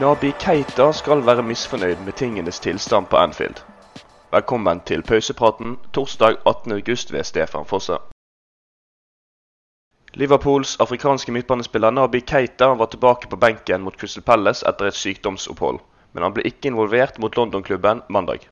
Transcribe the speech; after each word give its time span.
Nabi 0.00 0.32
Keita 0.40 0.86
skal 0.96 1.20
være 1.26 1.42
misfornøyd 1.44 1.98
med 2.04 2.14
tingenes 2.16 2.60
tilstand 2.64 3.10
på 3.12 3.16
Anfield. 3.20 3.58
Velkommen 4.32 4.80
til 4.88 5.02
pausepraten 5.02 5.74
torsdag 5.92 6.38
18.8 6.48 7.12
ved 7.12 7.24
Stefan 7.24 7.66
Fosse. 7.68 7.98
Liverpools 10.14 10.78
afrikanske 10.80 11.32
midtbanespiller 11.32 11.90
Nabi 11.90 12.20
Keita 12.20 12.70
var 12.80 12.86
tilbake 12.86 13.28
på 13.28 13.36
benken 13.36 13.84
mot 13.84 14.00
Crystal 14.00 14.24
Palace 14.24 14.64
etter 14.68 14.88
et 14.88 14.96
sykdomsopphold, 14.96 15.84
men 16.12 16.22
han 16.24 16.32
ble 16.32 16.48
ikke 16.48 16.72
involvert 16.72 17.18
mot 17.18 17.36
London-klubben 17.36 18.00
mandag. 18.08 18.48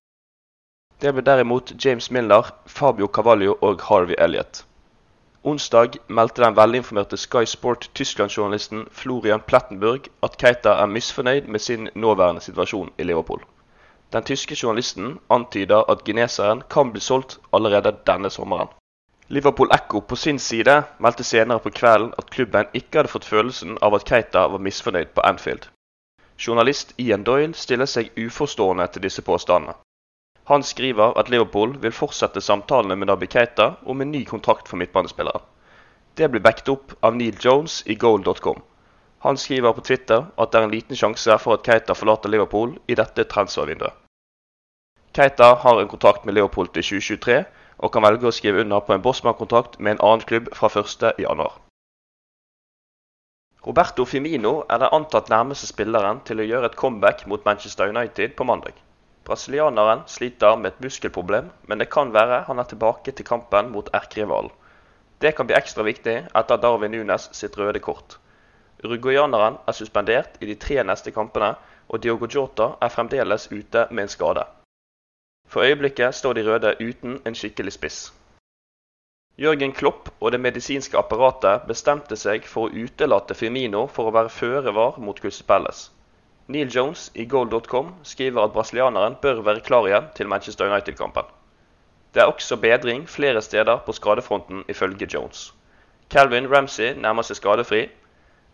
Det 1.00 1.14
ble 1.14 1.24
derimot 1.24 1.72
James 1.84 2.10
Milner, 2.10 2.52
Fabio 2.66 3.08
Cavallo 3.08 3.56
og 3.62 3.80
Harvey 3.88 4.14
Elliot. 4.18 4.66
Onsdag 5.42 5.96
meldte 6.06 6.42
den 6.42 6.56
velinformerte 6.56 7.16
Sky 7.16 7.46
Sport 7.46 7.90
Tyskland-journalisten 7.94 8.82
Florian 8.92 9.40
Plettenburg 9.40 10.10
at 10.22 10.36
Keita 10.36 10.74
er 10.82 10.86
misfornøyd 10.86 11.48
med 11.48 11.58
sin 11.64 11.88
nåværende 11.94 12.42
situasjon 12.44 12.90
i 12.98 13.06
Liverpool. 13.08 13.40
Den 14.12 14.22
tyske 14.22 14.56
journalisten 14.62 15.18
antyder 15.30 15.90
at 15.90 16.04
geneseren 16.04 16.62
kan 16.70 16.92
bli 16.92 17.00
solgt 17.00 17.38
allerede 17.52 17.96
denne 18.06 18.30
sommeren. 18.30 18.68
Liverpool 19.28 19.72
Echo 19.72 20.00
på 20.00 20.16
sin 20.16 20.38
side 20.38 20.82
meldte 20.98 21.24
senere 21.24 21.58
på 21.58 21.70
kvelden 21.70 22.12
at 22.18 22.30
klubben 22.30 22.66
ikke 22.74 22.98
hadde 22.98 23.12
fått 23.14 23.24
følelsen 23.24 23.78
av 23.80 23.94
at 23.94 24.04
Keita 24.04 24.46
var 24.52 24.58
misfornøyd 24.58 25.14
på 25.14 25.24
Anfield. 25.24 25.70
Journalist 26.46 26.92
Ian 26.98 27.24
Doyle 27.24 27.54
stiller 27.54 27.86
seg 27.86 28.12
uforstående 28.26 28.86
til 28.92 29.08
disse 29.08 29.22
påstandene. 29.22 29.72
Han 30.50 30.64
skriver 30.66 31.12
at 31.20 31.28
Liverpool 31.30 31.76
vil 31.78 31.92
fortsette 31.94 32.40
samtalene 32.42 32.96
med 32.98 33.06
Nabi 33.06 33.28
Keita 33.30 33.68
om 33.86 34.00
en 34.02 34.10
ny 34.10 34.24
kontrakt 34.26 34.66
for 34.68 34.80
midtbanespillere. 34.80 35.38
Det 36.18 36.26
blir 36.32 36.42
backet 36.42 36.72
opp 36.72 36.96
av 37.06 37.14
Neil 37.14 37.38
Jones 37.38 37.76
i 37.86 37.94
goal.com. 37.94 38.58
Han 39.22 39.38
skriver 39.38 39.76
på 39.76 39.84
Twitter 39.86 40.26
at 40.34 40.50
det 40.50 40.58
er 40.58 40.66
en 40.66 40.74
liten 40.74 40.98
sjanse 40.98 41.36
for 41.38 41.54
at 41.54 41.70
Keita 41.70 41.94
forlater 41.94 42.34
Liverpool 42.34 42.74
i 42.90 42.98
dette 42.98 43.28
transfervinduet. 43.30 43.94
Keita 45.14 45.52
har 45.62 45.80
en 45.80 45.92
kontrakt 45.94 46.26
med 46.26 46.34
Liverpool 46.34 46.66
til 46.74 46.82
2023 46.82 47.38
og 47.78 47.94
kan 47.94 48.08
velge 48.08 48.26
å 48.26 48.34
skrive 48.34 48.66
under 48.66 48.82
på 48.82 48.98
en 48.98 49.06
Bosman-kontrakt 49.06 49.78
med 49.78 49.94
en 49.94 50.04
annen 50.10 50.26
klubb 50.26 50.50
fra 50.58 50.74
1.1. 50.82 51.46
Roberto 53.70 54.04
Fimino 54.04 54.64
er 54.66 54.82
den 54.82 54.98
antatt 54.98 55.30
nærmeste 55.30 55.70
spilleren 55.70 56.24
til 56.26 56.42
å 56.42 56.52
gjøre 56.52 56.72
et 56.72 56.80
comeback 56.82 57.28
mot 57.30 57.46
Manchester 57.46 57.94
United 57.94 58.34
på 58.34 58.50
mandag. 58.50 58.74
Brasilianeren 59.30 60.00
sliter 60.10 60.56
med 60.58 60.72
et 60.72 60.80
muskelproblem, 60.82 61.52
men 61.70 61.78
det 61.78 61.86
kan 61.94 62.08
være 62.10 62.40
han 62.48 62.58
er 62.58 62.66
tilbake 62.66 63.12
til 63.14 63.26
kampen 63.28 63.68
mot 63.70 63.86
erkerivalen. 63.94 64.50
Det 65.22 65.30
kan 65.36 65.46
bli 65.46 65.54
ekstra 65.54 65.84
viktig 65.86 66.14
etter 66.40 66.58
Darwin 66.58 66.90
Nunes 66.90 67.28
sitt 67.38 67.54
røde 67.60 67.78
kort. 67.78 68.16
Uruguayaneren 68.82 69.60
er 69.70 69.76
suspendert 69.78 70.40
i 70.42 70.48
de 70.50 70.56
tre 70.64 70.82
neste 70.82 71.12
kampene, 71.14 71.52
og 71.86 72.02
Diogo 72.02 72.26
Jota 72.26 72.72
er 72.82 72.90
fremdeles 72.90 73.46
ute 73.52 73.84
med 73.92 74.08
en 74.08 74.12
skade. 74.16 74.44
For 75.46 75.62
øyeblikket 75.62 76.14
står 76.14 76.34
de 76.34 76.46
røde 76.50 76.74
uten 76.80 77.20
en 77.24 77.38
skikkelig 77.38 77.76
spiss. 77.78 78.00
Jørgen 79.38 79.76
Klopp 79.78 80.10
og 80.18 80.32
det 80.34 80.42
medisinske 80.42 80.98
apparatet 80.98 81.70
bestemte 81.70 82.18
seg 82.18 82.50
for 82.50 82.66
å 82.66 82.82
utelate 82.82 83.38
Firmino 83.38 83.86
for 83.86 84.10
å 84.10 84.16
være 84.18 84.38
føre 84.40 84.74
var 84.74 84.98
mot 84.98 85.22
Crystal 85.22 85.46
Palace. 85.46 85.92
Neil 86.50 86.70
Jones 86.74 87.10
i 87.14 87.24
goal.com 87.30 87.92
skriver 88.02 88.42
at 88.42 88.52
brasilianeren 88.52 89.14
bør 89.22 89.42
være 89.46 89.62
klar 89.62 89.86
igjen 89.86 90.08
til 90.16 90.28
Manchester 90.28 90.66
United-kampen. 90.66 91.28
Det 92.14 92.22
er 92.22 92.32
også 92.32 92.56
bedring 92.56 93.04
flere 93.08 93.42
steder 93.42 93.76
på 93.86 93.92
skadefronten 93.92 94.64
ifølge 94.68 95.06
Jones. 95.14 95.54
Calvin 96.10 96.50
Ramsey 96.50 96.96
nærmer 96.98 97.22
seg 97.22 97.38
skadefri. 97.38 97.84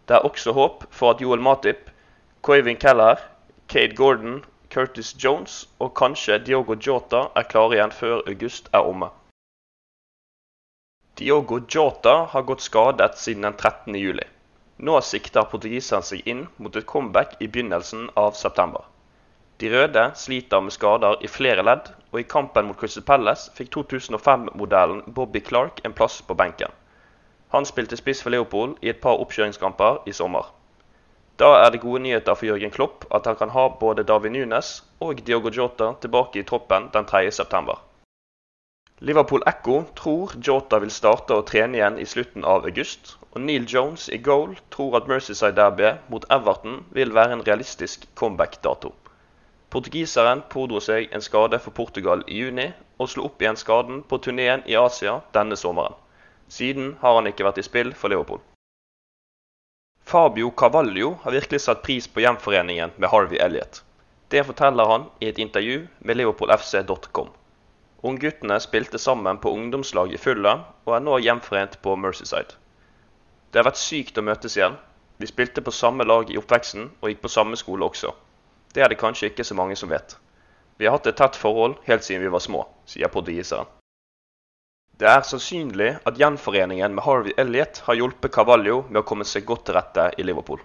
Det 0.09 0.19
er 0.19 0.29
også 0.29 0.53
håp 0.53 0.85
for 0.91 1.15
at 1.15 1.23
Joel 1.25 1.41
Matip, 1.41 1.89
Coivin 2.43 2.77
Keller, 2.77 3.17
Cade 3.69 3.97
Gordon, 3.97 4.45
Curtis 4.71 5.15
Jones 5.25 5.69
og 5.79 5.95
kanskje 5.97 6.37
Diogo 6.45 6.77
Jota 6.77 7.31
er 7.35 7.49
klare 7.49 7.79
igjen 7.79 7.97
før 7.97 8.21
august 8.29 8.69
er 8.75 8.85
omme. 8.85 9.09
Diogo 11.17 11.63
Jota 11.75 12.27
har 12.35 12.45
gått 12.45 12.61
skadet 12.61 13.17
siden 13.17 13.49
den 13.49 13.57
13. 13.57 13.97
juli. 13.97 14.29
Nå 14.79 14.99
sikter 15.01 15.47
portugiseren 15.49 16.05
seg 16.05 16.27
inn 16.29 16.43
mot 16.61 16.75
et 16.77 16.85
comeback 16.85 17.39
i 17.41 17.49
begynnelsen 17.49 18.11
av 18.15 18.35
september. 18.37 18.83
De 19.57 19.71
røde 19.73 20.03
sliter 20.21 20.61
med 20.61 20.75
skader 20.75 21.17
i 21.25 21.31
flere 21.33 21.65
ledd, 21.65 21.89
og 22.13 22.21
i 22.21 22.27
kampen 22.29 22.69
mot 22.69 22.77
Crystal 22.77 23.07
Palace 23.09 23.49
fikk 23.57 23.71
2005-modellen 23.79 25.01
Bobby 25.17 25.41
Clark 25.41 25.81
en 25.89 25.97
plass 25.97 26.19
på 26.21 26.37
benken. 26.37 26.75
Han 27.57 27.65
spilte 27.65 27.97
spiss 27.97 28.21
for 28.21 28.37
Leopold 28.37 28.77
i 28.85 28.93
et 28.93 29.01
par 29.01 29.17
oppkjøringskamper 29.25 30.03
i 30.05 30.13
sommer. 30.13 30.53
Da 31.41 31.55
er 31.63 31.73
det 31.73 31.81
gode 31.81 32.05
nyheter 32.05 32.37
for 32.37 32.51
Jørgen 32.51 32.77
Klopp 32.77 33.09
at 33.17 33.25
han 33.29 33.41
kan 33.41 33.57
ha 33.57 33.69
både 33.81 34.05
David 34.05 34.37
Nunes 34.37 34.83
og 35.01 35.25
Diogo 35.25 35.53
Jota 35.53 35.95
tilbake 36.05 36.43
i 36.43 36.49
troppen 36.49 36.91
den 36.93 37.09
3.9. 37.09 37.81
Liverpool 39.01 39.43
Echo 39.47 39.83
tror 39.95 40.33
Jota 40.41 40.79
vil 40.81 40.91
starte 40.91 41.37
å 41.37 41.43
trene 41.45 41.77
igjen 41.77 41.99
i 42.01 42.07
slutten 42.09 42.47
av 42.49 42.65
august, 42.65 43.11
og 43.35 43.43
Neil 43.45 43.67
Jones 43.69 44.07
i 44.09 44.17
goal 44.17 44.55
tror 44.73 44.97
at 44.97 45.11
Mercyside-derbyet 45.11 46.09
mot 46.09 46.25
Everton 46.33 46.79
vil 46.97 47.13
være 47.13 47.37
en 47.37 47.45
realistisk 47.45 48.09
comeback-dato. 48.17 48.95
Portugiseren 49.69 50.41
pådro 50.49 50.81
seg 50.81 51.13
en 51.13 51.27
skade 51.29 51.61
for 51.61 51.77
Portugal 51.77 52.25
i 52.25 52.41
juni, 52.41 52.71
og 52.97 53.13
slo 53.13 53.29
opp 53.29 53.45
igjen 53.45 53.61
skaden 53.61 54.01
på 54.09 54.23
turneen 54.25 54.65
i 54.65 54.81
Asia 54.81 55.19
denne 55.37 55.61
sommeren. 55.61 56.01
Siden 56.49 56.95
har 57.05 57.21
han 57.21 57.29
ikke 57.29 57.45
vært 57.45 57.61
i 57.61 57.69
spill 57.69 57.93
for 57.93 58.09
Liverpool. 58.09 58.41
Fabio 60.09 60.55
Cavallo 60.57 61.19
har 61.25 61.37
virkelig 61.37 61.67
satt 61.67 61.85
pris 61.85 62.09
på 62.09 62.25
gjenforeningen 62.25 62.97
med 62.97 63.13
Harvey 63.13 63.45
Elliot. 63.45 63.83
Det 64.33 64.47
forteller 64.49 64.89
han 64.89 65.11
i 65.21 65.29
et 65.29 65.43
intervju 65.43 65.83
med 66.01 66.17
liverpoolfc.com. 66.17 67.35
Ungguttene 68.07 68.61
spilte 68.63 68.99
sammen 69.03 69.39
på 69.43 69.51
ungdomslag 69.51 70.13
i 70.15 70.19
Fulham 70.21 70.61
og 70.87 70.93
er 70.95 71.01
nå 71.03 71.17
gjenforent 71.25 71.81
på 71.83 71.97
Mercyside. 71.99 72.55
Det 73.51 73.59
har 73.59 73.67
vært 73.67 73.81
sykt 73.81 74.21
å 74.21 74.23
møtes 74.23 74.55
igjen. 74.55 74.77
Vi 75.19 75.27
spilte 75.27 75.65
på 75.65 75.75
samme 75.75 76.07
lag 76.07 76.31
i 76.31 76.39
oppveksten 76.39 76.91
og 77.01 77.11
gikk 77.11 77.25
på 77.25 77.33
samme 77.35 77.59
skole 77.59 77.89
også. 77.89 78.13
Det 78.75 78.85
er 78.85 78.93
det 78.93 79.01
kanskje 79.01 79.33
ikke 79.33 79.47
så 79.49 79.57
mange 79.59 79.79
som 79.81 79.91
vet. 79.91 80.15
Vi 80.79 80.87
har 80.87 80.95
hatt 80.95 81.09
et 81.11 81.19
tett 81.19 81.41
forhold 81.41 81.81
helt 81.89 82.07
siden 82.07 82.23
vi 82.23 82.31
var 82.37 82.45
små, 82.45 82.63
sier 82.87 83.11
portugiseren. 83.11 83.67
Det 85.01 85.11
er 85.11 85.27
sannsynlig 85.27 85.91
at 86.09 86.23
gjenforeningen 86.23 86.95
med 86.95 87.05
Harvey 87.05 87.35
Elliot 87.41 87.83
har 87.89 87.99
hjulpet 87.99 88.33
Cavallo 88.33 88.85
med 88.89 89.03
å 89.03 89.07
komme 89.09 89.27
seg 89.29 89.49
godt 89.51 89.67
til 89.67 89.81
rette 89.81 90.11
i 90.17 90.25
Liverpool. 90.25 90.63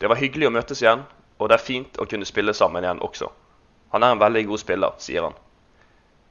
Det 0.00 0.10
var 0.10 0.18
hyggelig 0.20 0.50
å 0.50 0.56
møtes 0.58 0.82
igjen, 0.82 1.06
og 1.38 1.48
det 1.48 1.60
er 1.60 1.68
fint 1.70 2.00
å 2.00 2.10
kunne 2.10 2.28
spille 2.28 2.56
sammen 2.56 2.84
igjen 2.84 3.06
også. 3.06 3.30
Han 3.94 4.02
er 4.02 4.16
en 4.16 4.24
veldig 4.26 4.48
god 4.50 4.66
spiller, 4.66 4.98
sier 4.98 5.28
han. 5.28 5.36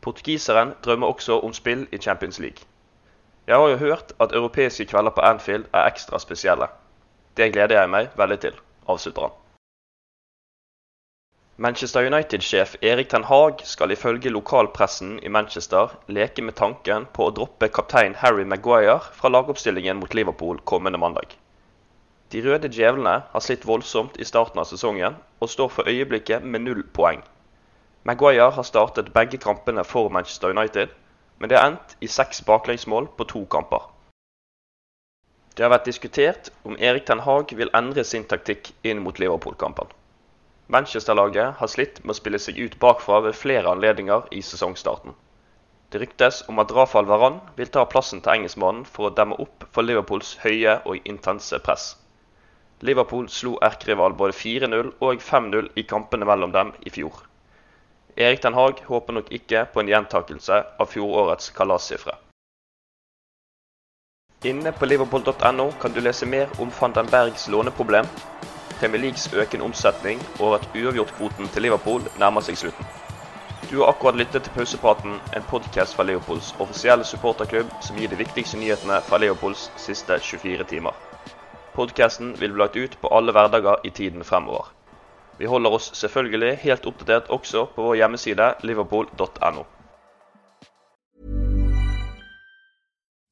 Portugiseren 0.05 0.75
drømmer 0.85 1.07
også 1.07 1.39
om 1.41 1.53
spill 1.53 1.87
i 1.91 1.97
Champions 1.97 2.39
League. 2.39 2.67
Jeg 3.47 3.55
har 3.57 3.69
jo 3.69 3.77
hørt 3.77 4.13
at 4.21 4.35
europeiske 4.37 4.85
kvelder 4.85 5.11
på 5.15 5.21
Anfield 5.21 5.65
er 5.73 5.87
ekstra 5.89 6.19
spesielle. 6.21 6.67
Det 7.37 7.47
gleder 7.53 7.79
jeg 7.79 7.89
meg 7.89 8.13
veldig 8.17 8.37
til, 8.43 8.61
avslutter 8.87 9.25
han. 9.25 9.33
Manchester 11.57 12.05
United-sjef 12.05 12.75
Erik 12.81 13.09
Ten 13.09 13.23
Hag 13.23 13.61
skal 13.63 13.91
ifølge 13.95 14.29
lokalpressen 14.29 15.19
i 15.23 15.29
Manchester 15.31 15.97
leke 16.07 16.43
med 16.43 16.57
tanken 16.61 17.09
på 17.17 17.25
å 17.25 17.33
droppe 17.37 17.69
kaptein 17.73 18.17
Harry 18.21 18.45
Maguire 18.45 18.99
fra 19.19 19.31
lagoppstillingen 19.33 19.97
mot 20.03 20.13
Liverpool 20.13 20.59
kommende 20.71 21.01
mandag. 21.01 21.33
De 22.31 22.41
røde 22.45 22.69
djevlene 22.69 23.21
har 23.31 23.45
slitt 23.45 23.65
voldsomt 23.65 24.19
i 24.19 24.27
starten 24.27 24.59
av 24.61 24.69
sesongen 24.69 25.15
og 25.39 25.49
står 25.49 25.71
for 25.77 25.89
øyeblikket 25.89 26.43
med 26.43 26.67
null 26.67 26.83
poeng. 26.93 27.23
Maguire 28.05 28.51
har 28.53 28.63
startet 28.63 29.13
begge 29.13 29.37
kampene 29.41 29.83
for 29.83 30.11
Manchester 30.13 30.51
United, 30.53 30.91
men 31.39 31.49
det 31.49 31.57
har 31.57 31.71
endt 31.71 31.95
i 32.05 32.07
seks 32.07 32.43
baklengsmål 32.45 33.07
på 33.17 33.25
to 33.31 33.41
kamper. 33.49 33.87
Det 35.57 35.65
har 35.65 35.71
vært 35.73 35.89
diskutert 35.89 36.51
om 36.69 36.77
Erik 36.77 37.07
Ten 37.07 37.23
Hag 37.25 37.49
vil 37.57 37.73
endre 37.73 38.03
sin 38.05 38.27
taktikk 38.29 38.69
inn 38.83 39.01
mot 39.01 39.17
Liverpool-kampen. 39.17 39.89
Manchester-laget 40.67 41.57
har 41.57 41.73
slitt 41.73 42.03
med 42.03 42.13
å 42.13 42.19
spille 42.19 42.43
seg 42.45 42.61
ut 42.61 42.77
bakfra 42.85 43.23
ved 43.25 43.41
flere 43.41 43.73
anledninger 43.73 44.29
i 44.31 44.45
sesongstarten. 44.45 45.17
Det 45.89 46.01
ryktes 46.05 46.43
om 46.49 46.61
at 46.61 46.77
Rafael 46.77 47.09
Varan 47.09 47.41
vil 47.57 47.73
ta 47.73 47.89
plassen 47.89 48.21
til 48.21 48.37
engelskmannen 48.37 48.85
for 48.85 49.09
å 49.09 49.15
demme 49.17 49.41
opp 49.41 49.65
for 49.71 49.81
Liverpools 49.87 50.37
høye 50.45 50.81
og 50.85 51.07
intense 51.09 51.57
press. 51.65 51.95
Liverpool 52.85 53.29
slo 53.33 53.57
erkerival 53.65 54.13
både 54.13 54.37
4-0 54.45 54.97
og 54.99 55.23
5-0 55.33 55.71
i 55.79 55.89
kampene 55.89 56.27
mellom 56.29 56.53
dem 56.53 56.75
i 56.85 56.93
fjor. 56.93 57.25
Erik 58.17 58.41
Den 58.41 58.53
Haag 58.53 58.79
håper 58.87 59.13
nok 59.13 59.31
ikke 59.31 59.65
på 59.73 59.81
en 59.81 59.89
gjentakelse 59.91 60.61
av 60.79 60.87
fjorårets 60.87 61.49
kalassifre. 61.55 62.15
Inne 64.47 64.71
på 64.71 64.87
liverpool.no 64.87 65.65
kan 65.81 65.91
du 65.91 65.99
lese 65.99 66.25
mer 66.25 66.51
om 66.63 66.71
van 66.79 66.93
den 66.95 67.09
Bergs 67.11 67.47
låneproblem, 67.51 68.07
Premier 68.79 69.01
Leagues 69.01 69.25
økende 69.33 69.65
omsetning 69.65 70.21
og 70.39 70.55
at 70.59 70.69
uavgjortkvoten 70.75 71.51
til 71.51 71.67
Liverpool 71.67 72.07
nærmer 72.21 72.45
seg 72.45 72.59
slutten. 72.61 72.87
Du 73.71 73.79
har 73.81 73.91
akkurat 73.91 74.19
lyttet 74.19 74.45
til 74.45 74.53
Pausepraten, 74.53 75.19
en 75.35 75.47
podkast 75.49 75.95
fra 75.97 76.05
Liverpools 76.07 76.53
offisielle 76.59 77.07
supporterklubb 77.07 77.71
som 77.81 77.97
gir 77.99 78.11
de 78.11 78.21
viktigste 78.21 78.61
nyhetene 78.61 79.01
fra 79.07 79.19
Liverpools 79.19 79.67
siste 79.81 80.19
24 80.21 80.69
timer. 80.71 80.95
Podkasten 81.73 82.35
vil 82.39 82.53
bli 82.53 82.63
lagt 82.63 82.79
ut 82.79 82.99
på 83.01 83.11
alle 83.11 83.35
hverdager 83.35 83.83
i 83.83 83.91
tiden 83.91 84.23
fremover. 84.23 84.74
Vi 85.39 85.45
holder 85.45 85.69
oss 85.69 85.91
selvfølgelig 85.93 86.57
helt 86.57 86.85
oppdatert 86.85 87.29
også 87.29 87.65
på 87.75 87.81
vår 87.81 87.95
hjemmeside 87.95 88.53
liverpool.no. 88.63 89.65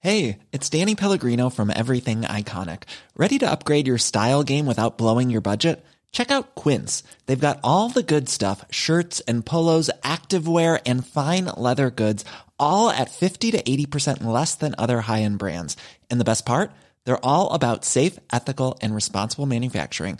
Hey, 0.03 0.39
it's 0.51 0.69
Danny 0.69 0.95
Pellegrino 0.95 1.49
from 1.49 1.69
Everything 1.69 2.23
Iconic. 2.23 2.83
Ready 3.15 3.39
to 3.39 3.49
upgrade 3.49 3.87
your 3.87 3.97
style 3.97 4.43
game 4.43 4.65
without 4.65 4.97
blowing 4.97 5.31
your 5.31 5.41
budget? 5.41 5.79
Check 6.11 6.29
out 6.29 6.55
Quince. 6.55 7.03
They've 7.25 7.39
got 7.39 7.59
all 7.63 7.89
the 7.89 8.03
good 8.03 8.27
stuff 8.27 8.65
shirts 8.69 9.21
and 9.21 9.45
polos, 9.45 9.89
activewear, 10.03 10.81
and 10.85 11.07
fine 11.07 11.45
leather 11.55 11.89
goods, 11.89 12.25
all 12.59 12.89
at 12.89 13.11
50 13.11 13.51
to 13.51 13.63
80% 13.63 14.25
less 14.25 14.55
than 14.55 14.75
other 14.77 15.01
high 15.01 15.21
end 15.21 15.39
brands. 15.39 15.77
And 16.11 16.19
the 16.19 16.25
best 16.25 16.45
part? 16.45 16.71
They're 17.05 17.25
all 17.25 17.51
about 17.51 17.85
safe, 17.85 18.19
ethical, 18.31 18.77
and 18.81 18.93
responsible 18.93 19.45
manufacturing. 19.45 20.19